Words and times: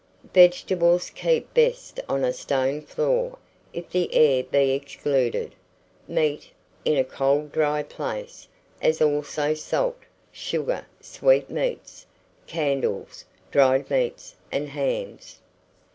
Vegetables 0.33 1.11
keep 1.11 1.53
best 1.53 1.99
on 2.09 2.23
a 2.23 2.33
stone 2.33 2.81
floor, 2.81 3.37
if 3.71 3.87
the 3.91 4.11
air 4.15 4.43
be 4.43 4.71
excluded; 4.71 5.53
meat, 6.07 6.49
in 6.83 6.97
a 6.97 7.03
cold 7.03 7.51
dry 7.51 7.83
place; 7.83 8.47
as 8.81 8.99
also 8.99 9.53
salt, 9.53 9.99
sugar, 10.31 10.87
sweet 11.01 11.51
meats, 11.51 12.07
candles, 12.47 13.25
dried 13.51 13.91
meats, 13.91 14.33
and 14.51 14.69
hams. 14.69 15.37